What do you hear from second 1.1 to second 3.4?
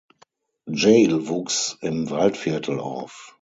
wuchs im Waldviertel auf.